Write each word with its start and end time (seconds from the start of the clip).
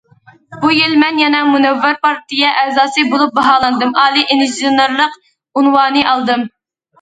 بۇ 0.61 0.69
يىل 0.75 0.93
مەن 1.01 1.19
يەنە 1.23 1.41
مۇنەۋۋەر 1.55 1.99
پارتىيە 2.05 2.53
ئەزاسى 2.61 3.03
بولۇپ 3.11 3.37
باھالاندىم، 3.41 3.93
ئالىي 4.05 4.27
ئىنژېنېرلىق 4.37 5.15
ئۇنۋانى 5.59 6.05
ئالدىم. 6.15 6.49